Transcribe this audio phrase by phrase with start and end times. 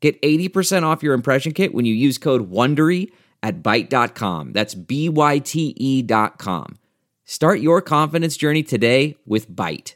[0.00, 3.10] Get 80% off your impression kit when you use code WONDERY
[3.42, 4.52] at Byte.com.
[4.52, 6.78] That's B-Y-T-E dot com.
[7.24, 9.94] Start your confidence journey today with Byte.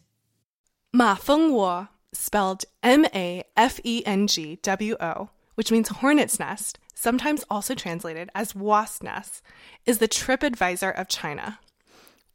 [0.93, 3.51] Ma Fengwo, spelled M-A-F-E-N-G-W-O,
[5.55, 9.43] which means hornet's nest, sometimes also translated as wasp nest,
[9.87, 11.59] is the trip advisor of China.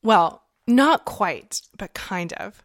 [0.02, 2.64] Well, not quite, but kind of.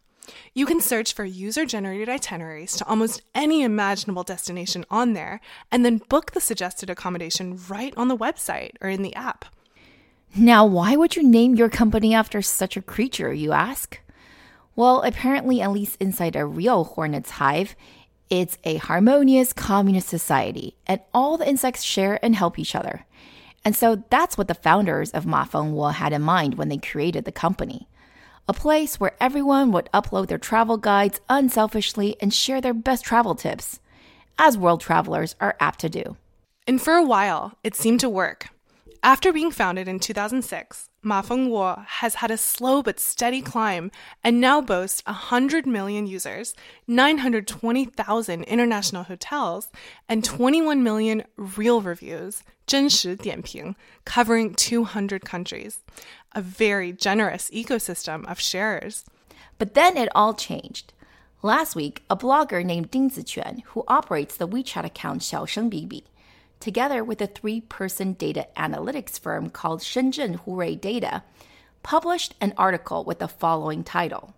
[0.55, 5.41] You can search for user generated itineraries to almost any imaginable destination on there
[5.71, 9.45] and then book the suggested accommodation right on the website or in the app.
[10.35, 14.01] Now, why would you name your company after such a creature, you ask?
[14.75, 17.77] Well, apparently, at least inside a real hornet's hive,
[18.31, 23.05] it's a harmonious communist society, and all the insects share and help each other.
[23.63, 27.27] And so that's what the founders of Ma Fengwo had in mind when they created
[27.27, 27.87] the company
[28.48, 33.36] a place where everyone would upload their travel guides unselfishly and share their best travel
[33.36, 33.80] tips,
[34.38, 36.16] as world travelers are apt to do.
[36.66, 38.50] And for a while, it seemed to work.
[39.04, 43.92] After being founded in 2006, Ma Fengwo has had a slow but steady climb
[44.24, 46.56] and now boasts 100 million users,
[46.88, 49.70] 920,000 international hotels,
[50.10, 55.78] and 21 million real reviews, 真实点评, covering 200 countries.
[56.35, 59.05] A very generous ecosystem of sharers.
[59.59, 60.93] But then it all changed.
[61.43, 66.05] Last week, a blogger named Ding Ziquan, who operates the WeChat account Xiaosheng Bibi,
[66.61, 71.25] together with a three person data analytics firm called Shenzhen Hurui Data,
[71.83, 74.35] published an article with the following title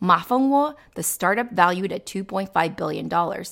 [0.00, 3.44] Ma Fengwo, the startup valued at $2.5 billion,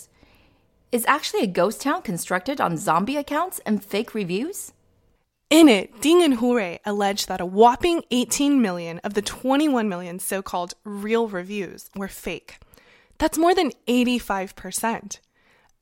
[0.91, 4.72] is actually a ghost town constructed on zombie accounts and fake reviews?
[5.52, 10.18] In it, Ding and Hurui alleged that a whopping 18 million of the 21 million
[10.18, 12.58] so called real reviews were fake.
[13.18, 15.18] That's more than 85%.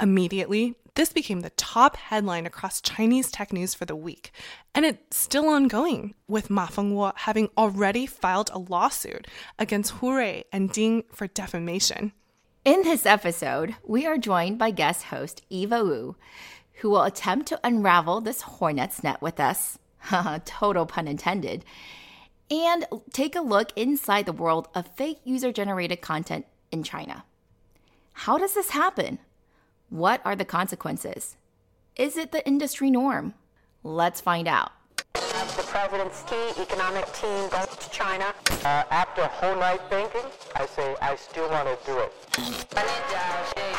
[0.00, 4.32] Immediately, this became the top headline across Chinese tech news for the week,
[4.74, 10.72] and it's still ongoing, with Ma Fengwo having already filed a lawsuit against Hurui and
[10.72, 12.10] Ding for defamation.
[12.64, 16.16] In this episode, we are joined by guest host Eva Woo,
[16.80, 19.78] who will attempt to unravel this hornet's net with us.
[20.44, 21.64] Total pun intended.
[22.50, 27.24] And take a look inside the world of fake user generated content in China.
[28.12, 29.18] How does this happen?
[29.88, 31.36] What are the consequences?
[31.96, 33.34] Is it the industry norm?
[33.82, 34.72] Let's find out.
[35.12, 38.34] The president's key economic team goes to China.
[38.64, 40.22] Uh, after whole night thinking,
[40.56, 43.69] I say I still want to do it.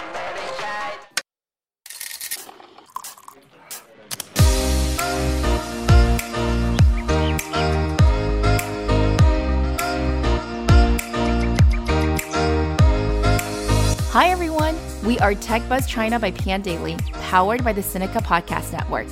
[14.11, 14.75] Hi, everyone.
[15.05, 19.07] We are Tech Buzz China by Pandaily, powered by the Sinica Podcast Network.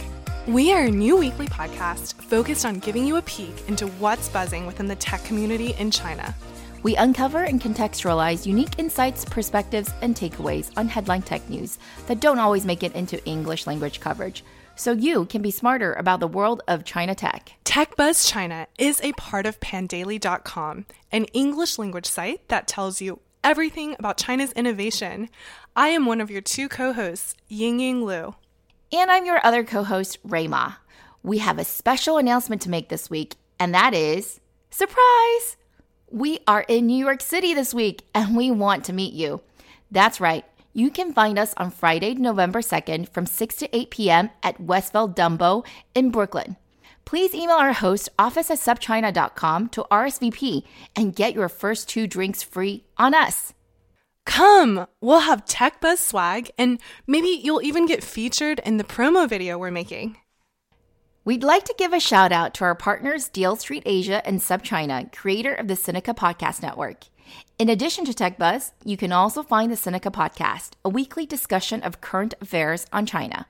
[0.46, 4.66] We are a new weekly podcast focused on giving you a peek into what's buzzing
[4.66, 6.36] within the tech community in China.
[6.84, 12.38] We uncover and contextualize unique insights, perspectives, and takeaways on headline tech news that don't
[12.38, 14.44] always make it into English language coverage,
[14.76, 17.54] so you can be smarter about the world of China tech.
[17.64, 23.22] Tech Buzz China is a part of pandaily.com, an English language site that tells you
[23.44, 25.30] everything about China's innovation.
[25.76, 28.36] I am one of your two co hosts, Ying Ying Lu.
[28.92, 30.74] And I'm your other co host, Rui Ma.
[31.24, 34.40] We have a special announcement to make this week, and that is
[34.70, 35.58] surprise!
[36.12, 39.42] We are in New York City this week, and we want to meet you.
[39.92, 40.46] That's right.
[40.74, 44.30] You can find us on Friday, November 2nd from 6 to 8 p.m.
[44.42, 46.58] at Westville Dumbo in Brooklyn.
[47.09, 50.61] Please email our host, office at supchina.com, to RSVP
[50.96, 53.56] and get your first two drinks free on us.
[54.28, 54.85] Come!
[55.02, 59.58] We'll have Tech Buzz swag, and maybe you'll even get featured in the promo video
[59.58, 60.17] we're making.
[61.26, 65.11] We'd like to give a shout out to our partners, Deal Street Asia and SupChina,
[65.11, 67.06] creator of the Sinica Podcast Network.
[67.58, 71.82] In addition to Tech Buzz, you can also find the Sinica Podcast, a weekly discussion
[71.82, 73.47] of current affairs on China.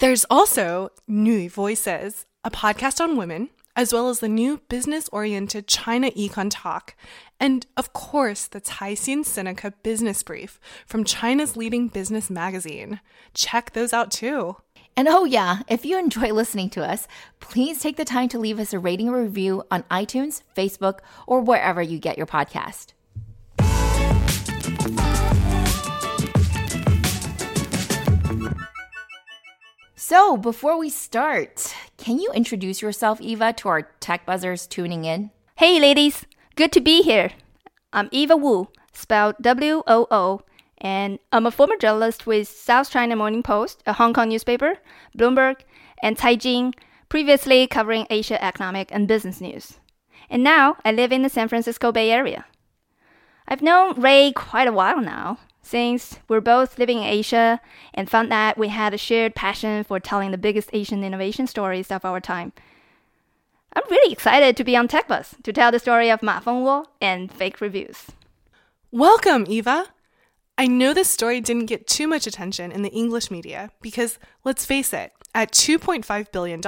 [0.00, 5.66] There's also New Voices, a podcast on women, as well as the new business oriented
[5.66, 6.94] China Econ Talk,
[7.38, 13.00] and of course, the Caixin Sinica Business Brief from China's leading business magazine.
[13.34, 14.56] Check those out too.
[14.96, 17.06] And oh, yeah, if you enjoy listening to us,
[17.38, 21.42] please take the time to leave us a rating or review on iTunes, Facebook, or
[21.42, 22.94] wherever you get your podcast.
[30.08, 35.30] So, before we start, can you introduce yourself, Eva, to our tech buzzers tuning in?
[35.56, 36.24] Hey, ladies,
[36.56, 37.32] good to be here.
[37.92, 40.40] I'm Eva Woo, spelled W O O,
[40.78, 44.78] and I'm a former journalist with South China Morning Post, a Hong Kong newspaper,
[45.14, 45.56] Bloomberg,
[46.02, 46.72] and Caixin,
[47.10, 49.78] previously covering Asia economic and business news.
[50.30, 52.46] And now I live in the San Francisco Bay Area.
[53.46, 57.60] I've known Rui quite a while now, since we're both living in Asia
[57.94, 61.90] and found that we had a shared passion for telling the biggest Asian innovation stories
[61.90, 62.52] of our time.
[63.74, 67.30] I'm really excited to be on TechBuzz to tell the story of Ma Fengwo and
[67.30, 68.06] fake reviews.
[68.90, 69.86] Welcome, Eva.
[70.56, 74.64] I know this story didn't get too much attention in the English media because, let's
[74.64, 76.60] face it, at $2.5 billion,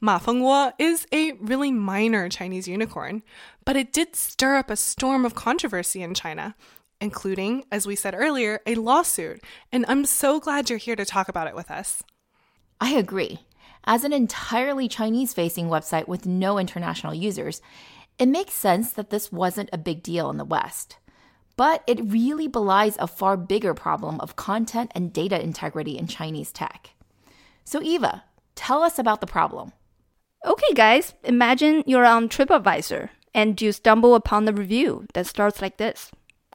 [0.00, 3.22] Ma Fengwo is a really minor Chinese unicorn,
[3.66, 6.54] but it did stir up a storm of controversy in China,
[7.00, 9.42] including, as we said earlier, a lawsuit.
[9.72, 12.02] And I'm so glad you're here to talk about it with us.
[12.80, 13.40] I agree.
[13.84, 17.62] As an entirely Chinese facing website with no international users,
[18.18, 20.98] it makes sense that this wasn't a big deal in the West.
[21.56, 26.52] But it really belies a far bigger problem of content and data integrity in Chinese
[26.52, 26.90] tech.
[27.64, 28.24] So, Eva,
[28.54, 29.72] tell us about the problem.
[30.44, 35.76] Okay, guys, imagine you're on TripAdvisor and you stumble upon the review that starts like
[35.76, 36.10] this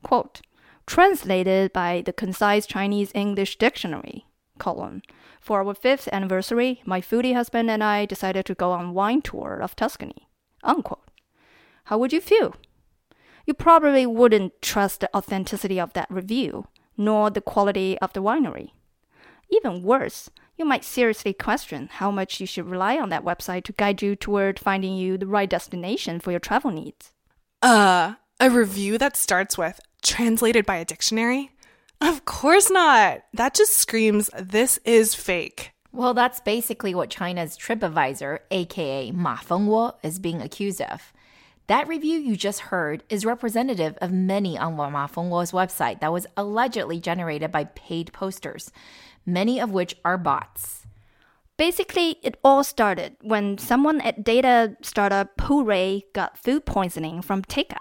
[0.05, 0.41] quote,
[0.85, 4.25] translated by the concise Chinese English dictionary,
[4.59, 5.01] colon.
[5.41, 9.59] For our fifth anniversary, my foodie husband and I decided to go on wine tour
[9.61, 10.27] of Tuscany.
[10.63, 11.09] Unquote.
[11.85, 12.55] How would you feel?
[13.45, 16.67] you probably wouldn't trust the authenticity of that review,
[16.97, 18.71] nor the quality of the winery.
[19.49, 23.73] Even worse, you might seriously question how much you should rely on that website to
[23.73, 27.11] guide you toward finding you the right destination for your travel needs.
[27.61, 31.51] Uh, a review that starts with translated by a dictionary?
[31.99, 33.23] Of course not.
[33.33, 35.71] That just screams this is fake.
[35.91, 41.13] Well, that's basically what China's TripAdvisor, aka Ma Fengwo, is being accused of.
[41.67, 46.27] That review you just heard is representative of many on Ma Fengwo's website that was
[46.37, 48.71] allegedly generated by paid posters,
[49.25, 50.85] many of which are bots.
[51.57, 57.77] Basically, it all started when someone at data startup Hurui got food poisoning from takeout.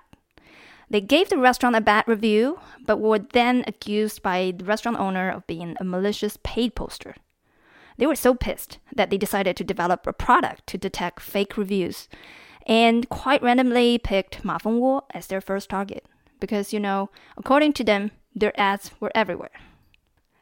[0.91, 5.31] They gave the restaurant a bad review, but were then accused by the restaurant owner
[5.31, 7.15] of being a malicious paid poster.
[7.97, 12.09] They were so pissed that they decided to develop a product to detect fake reviews
[12.67, 16.07] and quite randomly picked Ma Fengwo as their first target
[16.41, 19.51] because, you know, according to them, their ads were everywhere.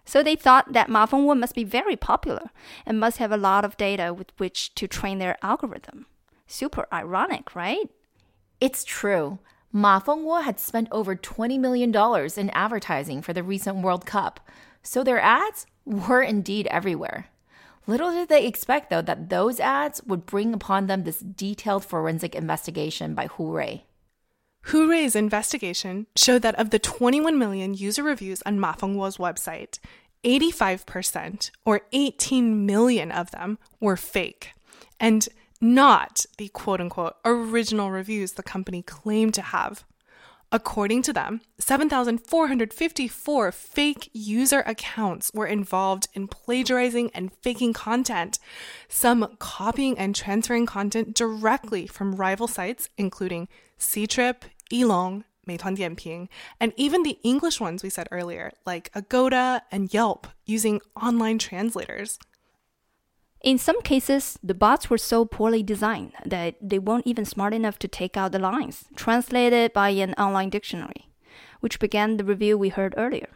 [0.05, 2.51] So they thought that Ma Fengwo must be very popular
[2.87, 6.07] and must have a lot of data with which to train their algorithm.
[6.47, 7.89] Super ironic, right?
[8.61, 9.39] It's true.
[9.73, 11.95] Ma Fengwo had spent over $20 million
[12.37, 14.41] in advertising for the recent World Cup,
[14.83, 17.29] so their ads were indeed everywhere.
[17.87, 22.35] Little did they expect, though, that those ads would bring upon them this detailed forensic
[22.35, 23.83] investigation by Hurui.
[24.67, 29.79] Hurui's investigation showed that of the 21 million user reviews on Ma Fengwo's website,
[30.23, 34.53] 85%, or 18 million of them, were fake
[35.03, 35.29] and
[35.63, 39.85] not the quote unquote original reviews the company claimed to have.
[40.55, 48.39] According to them, 7,454 fake user accounts were involved in plagiarizing and faking content,
[48.87, 56.29] some copying and transferring content directly from rival sites, including Ctrip, Elong, Meituan Dianping,
[56.61, 62.19] and even the English ones we said earlier, like Agoda and Yelp, using online translators.
[63.43, 67.79] In some cases, the bots were so poorly designed that they weren't even smart enough
[67.81, 71.09] to take out the lines translated by an online dictionary,
[71.59, 73.29] which began the review we heard earlier.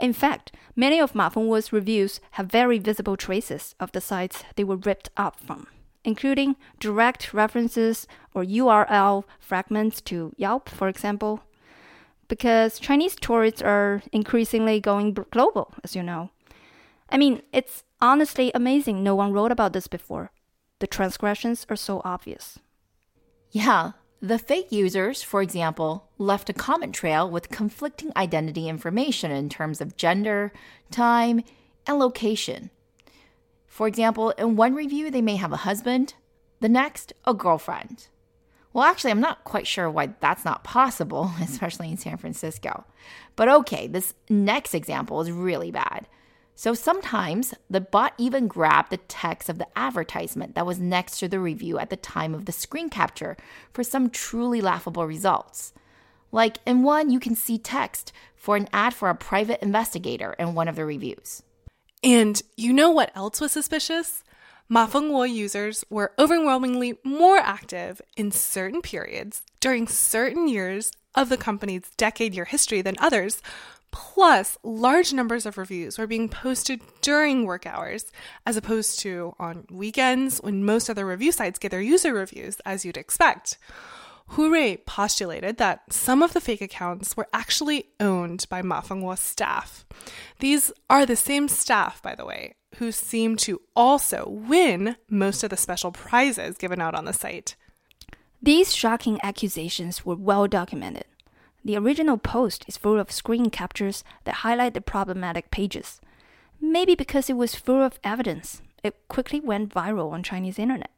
[0.00, 4.62] In fact, many of Ma Fengwo's reviews have very visible traces of the sites they
[4.62, 5.66] were ripped up from,
[6.04, 11.40] including direct references or URL fragments to Yelp, for example,
[12.28, 16.30] because Chinese tourists are increasingly going global, as you know.
[17.08, 20.32] I mean, it's honestly amazing no one wrote about this before.
[20.78, 22.58] The transgressions are so obvious.
[23.50, 29.48] Yeah, the fake users, for example, left a comment trail with conflicting identity information in
[29.48, 30.52] terms of gender,
[30.90, 31.42] time,
[31.86, 32.70] and location.
[33.66, 36.14] For example, in one review, they may have a husband,
[36.60, 38.08] the next, a girlfriend.
[38.72, 42.84] Well, actually, I'm not quite sure why that's not possible, especially in San Francisco.
[43.36, 46.08] But okay, this next example is really bad.
[46.58, 51.28] So sometimes the bot even grabbed the text of the advertisement that was next to
[51.28, 53.36] the review at the time of the screen capture
[53.74, 55.74] for some truly laughable results.
[56.32, 60.54] Like in one, you can see text for an ad for a private investigator in
[60.54, 61.42] one of the reviews.
[62.02, 64.24] And you know what else was suspicious?
[64.68, 71.36] Ma Fengwo users were overwhelmingly more active in certain periods during certain years of the
[71.36, 73.42] company's decade year history than others.
[73.90, 78.06] Plus, large numbers of reviews were being posted during work hours,
[78.44, 82.84] as opposed to on weekends when most other review sites get their user reviews, as
[82.84, 83.58] you'd expect.
[84.30, 89.86] Hu postulated that some of the fake accounts were actually owned by Ma Fengwo's staff.
[90.40, 95.50] These are the same staff, by the way, who seem to also win most of
[95.50, 97.54] the special prizes given out on the site.
[98.42, 101.06] These shocking accusations were well documented.
[101.66, 106.00] The original post is full of screen captures that highlight the problematic pages.
[106.60, 110.92] Maybe because it was full of evidence, it quickly went viral on Chinese internet.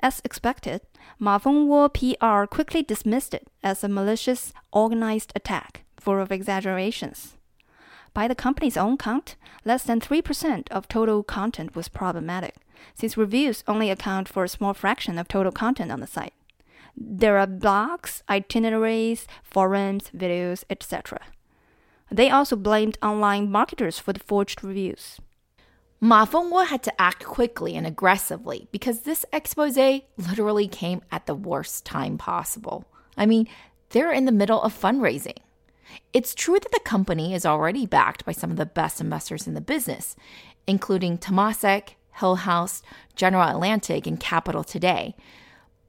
[0.00, 0.80] As expected,
[1.20, 7.36] Ma Fengwo PR quickly dismissed it as a malicious, organized attack full of exaggerations.
[8.12, 12.56] By the company's own count, less than 3% of total content was problematic,
[12.96, 16.34] since reviews only account for a small fraction of total content on the site.
[16.96, 21.20] There are blogs, itineraries, forums, videos, etc.
[22.10, 25.18] They also blamed online marketers for the forged reviews.
[26.00, 29.76] Ma Fengwo had to act quickly and aggressively because this expose
[30.18, 32.84] literally came at the worst time possible.
[33.16, 33.48] I mean,
[33.90, 35.38] they're in the middle of fundraising.
[36.12, 39.54] It's true that the company is already backed by some of the best investors in
[39.54, 40.14] the business,
[40.66, 42.82] including Temasek, Hillhouse,
[43.16, 45.14] General Atlantic, and Capital Today.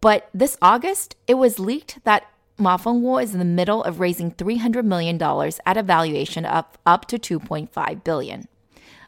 [0.06, 4.30] But this August, it was leaked that Ma Fengwo is in the middle of raising
[4.30, 5.20] $300 million
[5.66, 8.48] at a valuation of up to 2.5 billion.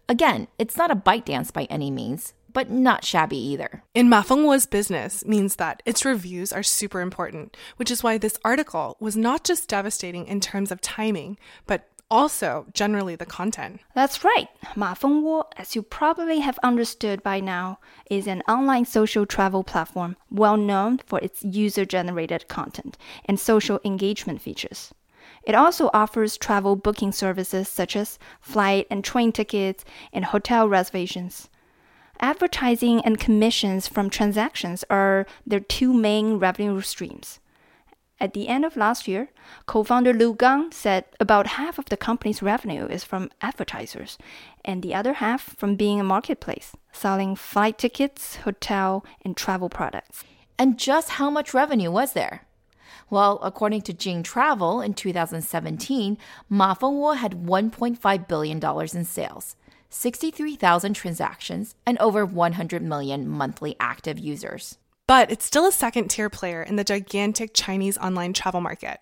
[0.10, 3.84] Again, it's not a ByteDance by any means, but not shabby either.
[3.94, 8.40] In Ma Fengwo's business means that its reviews are super important, which is why this
[8.44, 11.38] article was not just devastating in terms of timing,
[11.68, 13.82] but also generally the content.
[13.94, 14.48] That's right.
[14.76, 19.64] Ma Feng Wo, as you probably have understood by now, is an online social travel
[19.64, 24.94] platform well known for its user generated content and social engagement features.
[25.44, 31.50] It also offers travel booking services such as flight and train tickets and hotel reservations.
[32.20, 37.40] Advertising and commissions from transactions are their two main revenue streams.
[38.20, 39.30] At the end of last year,
[39.68, 44.18] co founder Liu Gang said about half of the company's revenue is from advertisers,
[44.66, 50.24] and the other half from being a marketplace, selling flight tickets, hotel, and travel products.
[50.58, 52.48] And just how much revenue was there?
[53.10, 56.18] Well, according to Jing Travel in 2017,
[56.50, 58.60] Ma Fengwo had $1.5 billion
[58.98, 59.56] in sales,
[59.90, 64.80] 63,000 transactions, and over 100 million monthly active users.
[65.08, 69.02] But it's still a second tier player in the gigantic Chinese online travel market.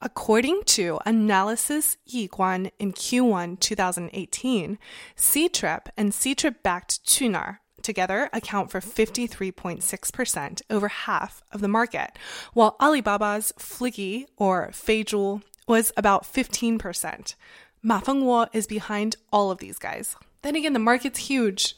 [0.00, 4.78] According to Analysys Yiguan in Q1 2018,
[5.16, 12.12] Ctrip and Ctrip backed Qunar together account for 53.6%, over half of the market,
[12.54, 17.34] while Alibaba's Fliggy or Feizhu was about 15%.
[17.82, 20.14] Ma Fengwo is behind all of these guys.
[20.42, 21.74] Then again, the market's huge.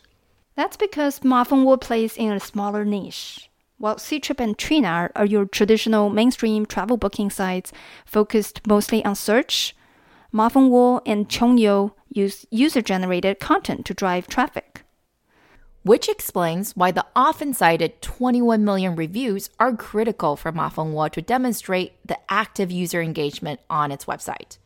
[0.55, 3.49] That's because Ma Fengwo plays in a smaller niche.
[3.83, 7.73] While Ctrip and Qunar are your traditional mainstream travel booking sites
[8.07, 9.75] focused mostly on search,
[10.31, 14.85] Ma Fengwo and Qiongyou use user-generated content to drive traffic
[15.83, 21.21] which explains why the often cited 21 million reviews are critical for Ma Fengwo to
[21.21, 24.59] demonstrate the active user engagement on its website.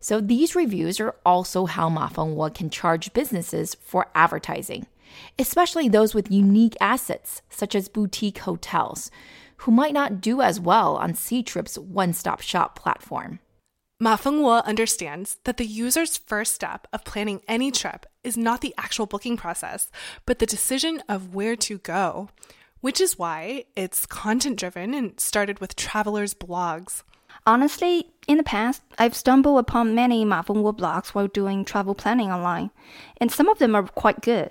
[0.00, 4.88] So these reviews are also how Ma Fengwo can charge businesses for advertising,
[5.38, 9.10] especially those with unique assets such as boutique hotels,
[9.58, 13.40] who might not do as well on Ctrip's one-stop shop platform.
[14.00, 18.72] Ma Fengwo understands that the user's first step of planning any trip is not the
[18.78, 19.90] actual booking process,
[20.24, 22.28] but the decision of where to go,
[22.80, 27.02] which is why it's content driven and started with travelers' blogs.
[27.44, 32.30] Honestly, in the past, I've stumbled upon many Ma Fengwo blogs while doing travel planning
[32.30, 32.70] online,
[33.20, 34.50] and some of them are quite good.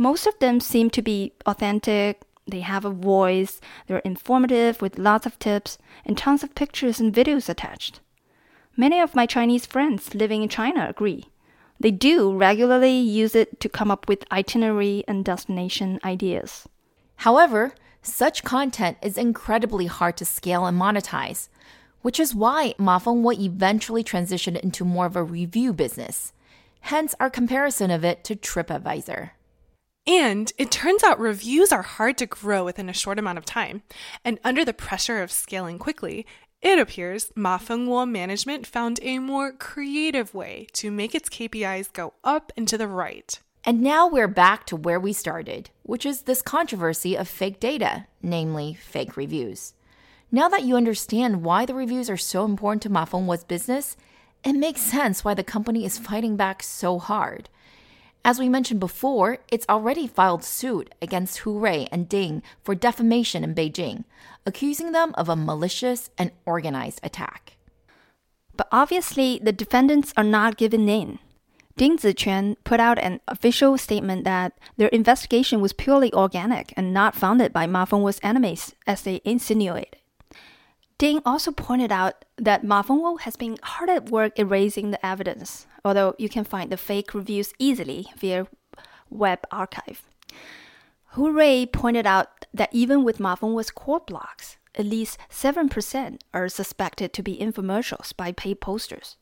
[0.00, 5.26] Most of them seem to be authentic, they have a voice, they're informative with lots
[5.26, 5.76] of tips,
[6.06, 7.98] and tons of pictures and videos attached.
[8.76, 11.24] Many of my Chinese friends living in China agree.
[11.80, 16.68] They do regularly use it to come up with itinerary and destination ideas.
[17.16, 21.48] However, such content is incredibly hard to scale and monetize,
[22.02, 26.32] which is why Ma will eventually transition into more of a review business.
[26.82, 29.30] hence our comparison of it to TripAdvisor.
[30.08, 33.82] And it turns out reviews are hard to grow within a short amount of time.
[34.24, 36.26] And under the pressure of scaling quickly,
[36.62, 42.14] it appears Ma Fengwo management found a more creative way to make its KPIs go
[42.24, 43.38] up and to the right.
[43.64, 48.06] And now we're back to where we started, which is this controversy of fake data,
[48.22, 49.74] namely fake reviews.
[50.32, 53.94] Now that you understand why the reviews are so important to Ma Fengwo's business,
[54.42, 57.50] it makes sense why the company is fighting back so hard.
[58.24, 63.44] As we mentioned before, it's already filed suit against Hu Rui and Ding for defamation
[63.44, 64.04] in Beijing,
[64.44, 67.56] accusing them of a malicious and organized attack.
[68.56, 71.20] But obviously, the defendants are not giving in.
[71.76, 77.14] Ding Ziquan put out an official statement that their investigation was purely organic and not
[77.14, 79.96] founded by Ma Fengwo's enemies, as they insinuated.
[80.98, 85.68] Ding also pointed out that Ma Fengwo has been hard at work erasing the evidence,
[85.84, 88.48] although you can find the fake reviews easily via
[89.08, 90.02] web archive.
[91.12, 96.48] Hu Rui pointed out that even with Ma Fengwo's core blocks, at least 7% are
[96.48, 99.16] suspected to be infomercials by paid posters.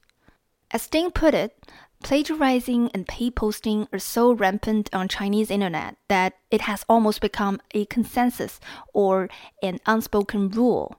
[0.70, 1.58] As Ding put it,
[2.02, 7.60] plagiarizing and paid posting are so rampant on Chinese internet that it has almost become
[7.72, 8.60] a consensus
[8.94, 9.28] or
[9.62, 10.98] an unspoken rule.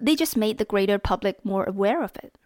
[0.00, 2.36] They just made the greater public more aware of it.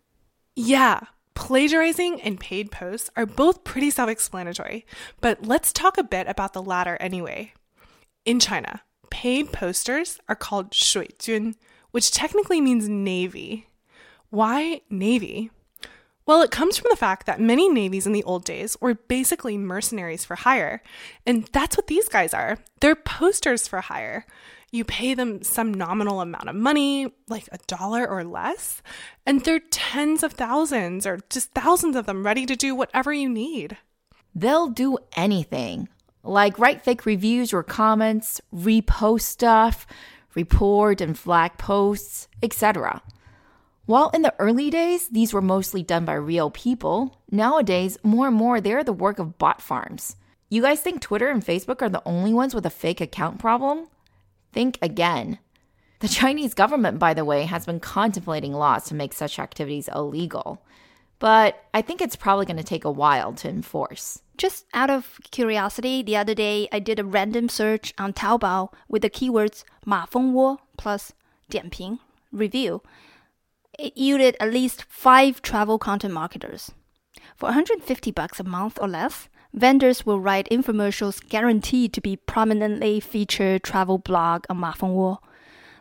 [0.54, 1.00] Yeah,
[1.34, 4.86] plagiarizing and paid posts are both pretty self explanatory,
[5.20, 7.52] but let's talk a bit about the latter anyway.
[8.24, 11.54] In China, paid posters are called 水军,
[11.90, 13.66] which technically means navy.
[14.30, 15.50] Why navy?
[16.24, 19.58] Well, it comes from the fact that many navies in the old days were basically
[19.58, 20.82] mercenaries for hire.
[21.26, 22.58] And that's what these guys are.
[22.80, 24.24] They're posters for hire.
[24.74, 28.80] You pay them some nominal amount of money, like a dollar or less,
[29.26, 33.12] and there are tens of thousands or just thousands of them ready to do whatever
[33.12, 33.76] you need.
[34.34, 35.90] They'll do anything,
[36.22, 39.86] like write fake reviews or comments, repost stuff,
[40.34, 43.02] report and flag posts, etc.
[43.84, 48.36] While in the early days, these were mostly done by real people, nowadays, more and
[48.36, 50.16] more they're the work of bot farms.
[50.48, 53.88] You guys think Twitter and Facebook are the only ones with a fake account problem?
[54.52, 55.38] Think again.
[56.00, 60.62] The Chinese government, by the way, has been contemplating laws to make such activities illegal.
[61.18, 64.20] But I think it's probably going to take a while to enforce.
[64.36, 69.02] Just out of curiosity, the other day I did a random search on Taobao with
[69.02, 71.12] the keywords Ma Fengwo plus
[71.48, 72.00] Dianping
[72.32, 72.82] review.
[73.78, 76.72] It yielded at least five travel content marketers.
[77.36, 83.00] For 150 bucks a month or less, vendors will write infomercials guaranteed to be prominently
[83.00, 85.18] featured travel blog on Ma Fengwo.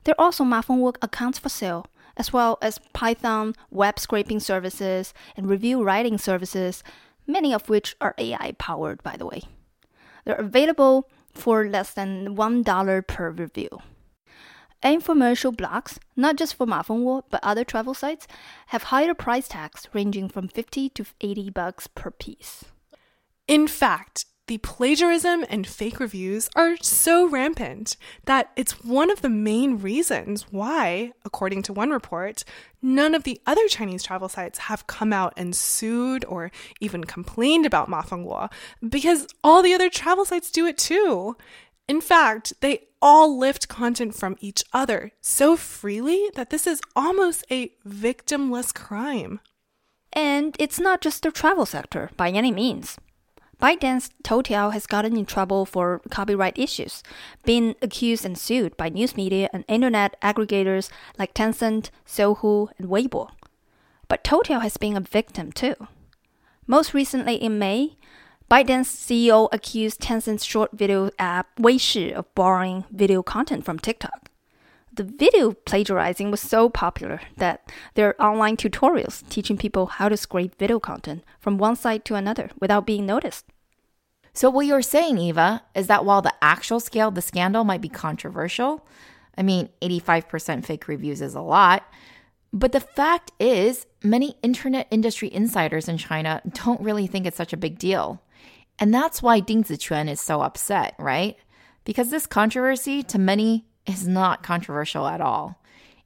[0.04, 1.86] There are also Ma Fengwo accounts for sale,
[2.18, 6.84] as well as Python web scraping services and review writing services,
[7.26, 9.44] many of which are AI powered, by the way.
[10.26, 13.70] They're available for less than $1 per review.
[14.84, 18.28] Infomercial blogs, not just for Ma Fengwo but other travel sites,
[18.68, 22.66] have higher price tags ranging from 50 to 80 bucks per piece.
[23.48, 29.30] In fact, the plagiarism and fake reviews are so rampant that it's one of the
[29.30, 32.44] main reasons why, according to one report,
[32.82, 36.52] none of the other Chinese travel sites have come out and sued or
[36.82, 38.52] even complained about Ma Fengwo
[38.90, 41.38] because all the other travel sites do it too.
[41.88, 47.46] In fact, they all lift content from each other so freely that this is almost
[47.50, 49.40] a victimless crime.
[50.12, 52.98] And it's not just the travel sector by any means.
[53.62, 57.04] ByteDance Toutiao has gotten in trouble for copyright issues,
[57.46, 63.30] being accused and sued by news media and internet aggregators like Tencent, Sohu, and Weibo.
[64.08, 65.76] But Toutiao has been a victim too.
[66.66, 67.98] Most recently in May,
[68.50, 74.31] ByteDance CEO accused Tencent's short video app Weishi of borrowing video content from TikTok.
[74.94, 80.18] The video plagiarizing was so popular that there are online tutorials teaching people how to
[80.18, 83.46] scrape video content from one site to another without being noticed.
[84.34, 87.82] So, what you're saying, Eva, is that while the actual scale of the scandal might
[87.82, 88.86] be controversial,
[89.38, 91.84] I mean, 85% fake reviews is a lot,
[92.54, 97.54] but the fact is, many internet industry insiders in China don't really think it's such
[97.54, 98.22] a big deal.
[98.78, 101.38] And that's why Ding Ziquan is so upset, right?
[101.86, 105.62] Because this controversy to many is not controversial at all.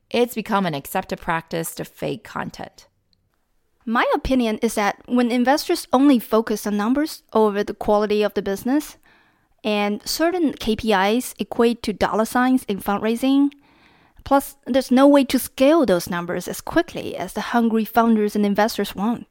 [0.09, 2.87] It's become an accepted practice to fake content.
[3.85, 8.41] My opinion is that when investors only focus on numbers over the quality of the
[8.41, 8.97] business,
[9.63, 13.51] and certain KPIs equate to dollar signs in fundraising,
[14.23, 18.45] plus there's no way to scale those numbers as quickly as the hungry founders and
[18.45, 19.27] investors want,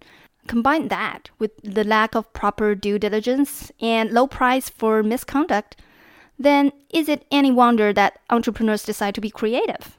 [0.47, 5.77] Combine that with the lack of proper due diligence and low price for misconduct,
[6.39, 9.97] then is it any wonder that entrepreneurs decide to be creative?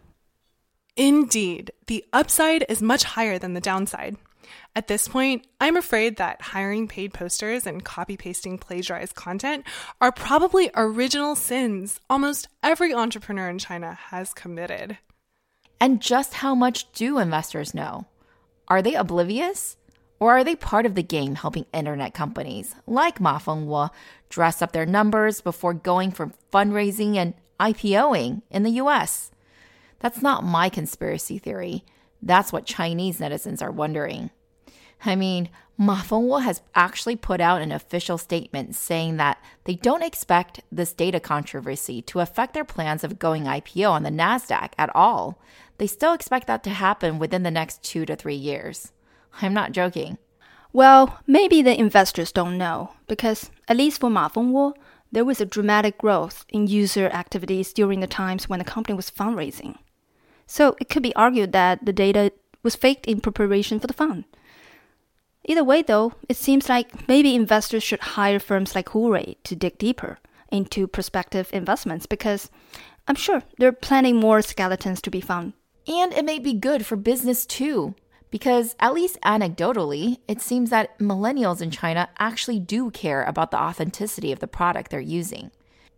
[0.95, 4.17] Indeed, the upside is much higher than the downside.
[4.75, 9.65] At this point, I'm afraid that hiring paid posters and copy pasting plagiarized content
[10.01, 14.97] are probably original sins almost every entrepreneur in China has committed.
[15.79, 18.05] And just how much do investors know?
[18.67, 19.77] Are they oblivious?
[20.19, 23.89] Or are they part of the game helping internet companies like Ma Fengwo
[24.29, 29.31] dress up their numbers before going for fundraising and IPOing in the US?
[29.99, 31.83] That's not my conspiracy theory.
[32.21, 34.29] That's what Chinese netizens are wondering.
[35.03, 40.03] I mean, Ma Fengwo has actually put out an official statement saying that they don't
[40.03, 44.95] expect this data controversy to affect their plans of going IPO on the NASDAQ at
[44.95, 45.37] all.
[45.77, 48.93] They still expect that to happen within the next two to three years.
[49.41, 50.17] I'm not joking.
[50.73, 54.73] Well, maybe the investors don't know, because at least for Ma Fengwo,
[55.11, 59.09] there was a dramatic growth in user activities during the times when the company was
[59.09, 59.77] fundraising.
[60.45, 64.25] So it could be argued that the data was faked in preparation for the fund.
[65.45, 69.77] Either way, though, it seems like maybe investors should hire firms like Hurui to dig
[69.77, 70.17] deeper
[70.51, 72.49] into prospective investments because
[73.07, 75.53] I'm sure there are plenty more skeletons to be found.
[75.87, 77.95] And it may be good for business too,
[78.35, 83.57] because at least anecdotally, it seems that millennials in China actually do care about the
[83.57, 85.51] authenticity of the product they're using.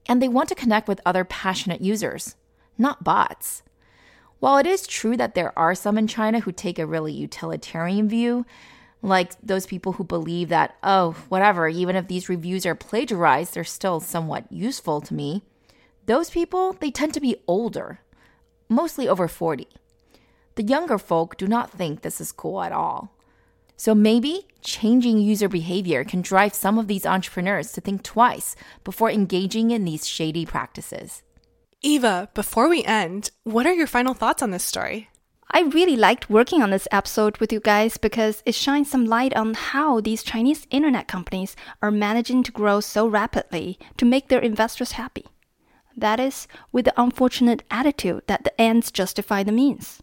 [0.05, 2.35] And they want to connect with other passionate users,
[2.77, 3.63] not bots.
[4.37, 8.07] While it is true that there are some in China who take a really utilitarian
[8.07, 8.45] view,
[9.01, 13.63] like those people who believe that, oh, whatever, even if these reviews are plagiarized, they're
[13.63, 15.41] still somewhat useful to me.
[16.05, 18.01] Those people, they tend to be older,
[18.69, 19.67] mostly over 40.
[20.57, 23.13] The younger folk do not think this is cool at all.
[23.75, 29.11] So maybe changing user behavior can drive some of these entrepreneurs to think twice before
[29.11, 31.21] engaging in these shady practices.
[31.83, 35.09] Eva, before we end, what are your final thoughts on this story?
[35.51, 39.35] I really liked working on this episode with you guys because it shines some light
[39.35, 44.41] on how these Chinese internet companies are managing to grow so rapidly to make their
[44.41, 45.27] investors happy.
[45.95, 50.01] That is, with the unfortunate attitude that the ends justify the means.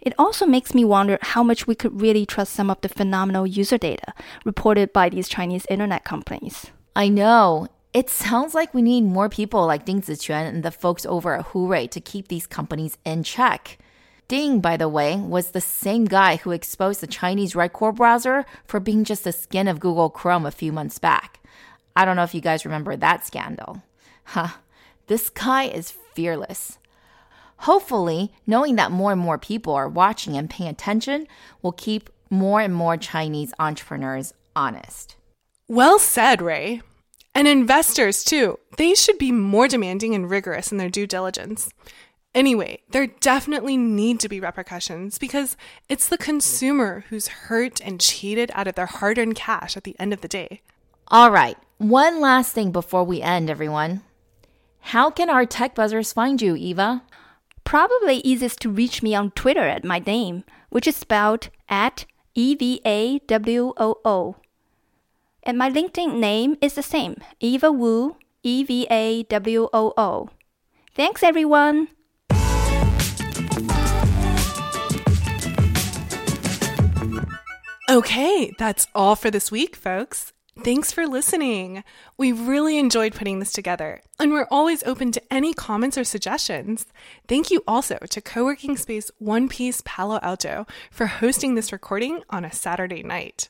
[0.00, 3.46] It also makes me wonder how much we could really trust some of the phenomenal
[3.46, 6.66] user data reported by these Chinese internet companies.
[6.94, 7.68] I know.
[7.92, 11.46] It sounds like we need more people like Ding Ziquan and the folks over at
[11.46, 13.78] Hurui to keep these companies in check.
[14.28, 18.44] Ding, by the way, was the same guy who exposed the Chinese Red Core browser
[18.66, 21.40] for being just the skin of Google Chrome a few months back.
[21.96, 23.82] I don't know if you guys remember that scandal.
[24.24, 24.48] Huh.
[25.06, 26.76] This guy is fearless.
[27.58, 31.26] Hopefully, knowing that more and more people are watching and paying attention
[31.62, 35.16] will keep more and more Chinese entrepreneurs honest.
[35.66, 36.80] Well said, Rui.
[37.34, 38.58] And investors, too.
[38.76, 41.70] They should be more demanding and rigorous in their due diligence.
[42.34, 45.56] Anyway, there definitely need to be repercussions because
[45.88, 49.96] it's the consumer who's hurt and cheated out of their hard earned cash at the
[49.98, 50.60] end of the day.
[51.08, 54.02] All right, one last thing before we end, everyone.
[54.80, 57.02] How can our tech buzzers find you, Eva?
[57.68, 62.54] Probably easiest to reach me on Twitter at my name, which is spelled at E
[62.54, 64.36] V A W O O.
[65.42, 70.30] And my LinkedIn name is the same Eva Woo, E V A W O O.
[70.94, 71.88] Thanks, everyone.
[77.90, 80.32] Okay, that's all for this week, folks.
[80.64, 81.84] Thanks for listening.
[82.16, 86.86] We really enjoyed putting this together, and we're always open to any comments or suggestions.
[87.28, 92.22] Thank you also to co working space One Piece Palo Alto for hosting this recording
[92.28, 93.48] on a Saturday night.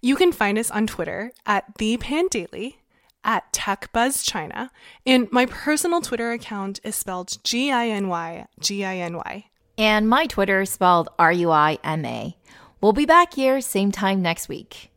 [0.00, 2.76] You can find us on Twitter at the Pandaily,
[3.24, 4.70] at TechBuzzChina,
[5.04, 9.46] and my personal Twitter account is spelled G I N Y G I N Y.
[9.76, 12.36] And my Twitter is spelled R U I M A.
[12.80, 14.92] We'll be back here same time next week.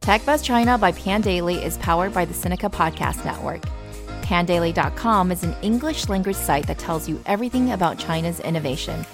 [0.00, 3.62] TechBuzz China by Pandaily is powered by the Sinica Podcast Network.
[4.22, 9.04] Pandaily.com is an English language site that tells you everything about China's innovation.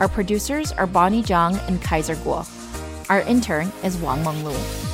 [0.00, 2.46] Our producers are Bonnie Zhang and Kaiser Kuo.
[3.08, 4.93] Our intern is Wang Menglu.